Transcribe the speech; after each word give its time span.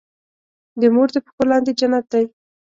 د 0.79 0.83
مور 0.95 1.07
د 1.13 1.17
پښو 1.25 1.43
لاندې 1.51 1.71
جنت 1.79 2.05
دی. 2.13 2.25